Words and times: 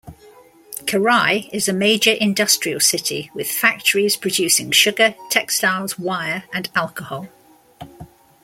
Karaj 0.85 1.47
is 1.53 1.69
a 1.69 1.73
major 1.73 2.13
industrial 2.13 2.79
city, 2.79 3.29
with 3.35 3.51
factories 3.51 4.17
producing 4.17 4.71
sugar, 4.71 5.13
textiles, 5.29 5.99
wire, 5.99 6.45
and 6.51 6.67
alcohol. 6.73 7.27